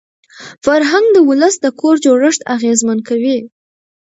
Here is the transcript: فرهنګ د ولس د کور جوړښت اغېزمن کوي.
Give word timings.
فرهنګ 0.65 1.05
د 1.13 1.17
ولس 1.29 1.55
د 1.63 1.67
کور 1.79 1.95
جوړښت 2.05 2.41
اغېزمن 2.55 2.99
کوي. 3.09 3.37